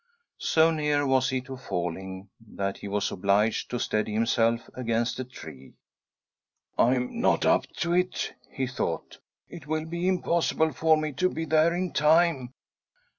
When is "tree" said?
5.23-5.73